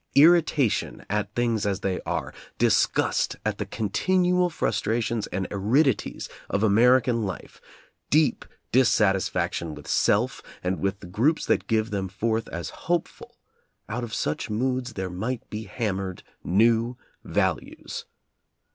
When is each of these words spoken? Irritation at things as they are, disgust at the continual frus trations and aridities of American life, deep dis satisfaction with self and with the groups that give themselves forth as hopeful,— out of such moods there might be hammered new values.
Irritation 0.15 1.05
at 1.11 1.31
things 1.35 1.63
as 1.63 1.81
they 1.81 2.01
are, 2.07 2.33
disgust 2.57 3.35
at 3.45 3.59
the 3.59 3.67
continual 3.67 4.49
frus 4.49 4.81
trations 4.81 5.27
and 5.31 5.45
aridities 5.51 6.27
of 6.49 6.63
American 6.63 7.23
life, 7.23 7.61
deep 8.09 8.43
dis 8.71 8.89
satisfaction 8.89 9.75
with 9.75 9.87
self 9.87 10.41
and 10.63 10.79
with 10.79 11.01
the 11.01 11.05
groups 11.05 11.45
that 11.45 11.67
give 11.67 11.91
themselves 11.91 12.15
forth 12.17 12.47
as 12.49 12.69
hopeful,— 12.89 13.37
out 13.89 14.03
of 14.03 14.11
such 14.15 14.49
moods 14.49 14.93
there 14.93 15.11
might 15.11 15.47
be 15.51 15.65
hammered 15.65 16.23
new 16.43 16.97
values. 17.23 18.05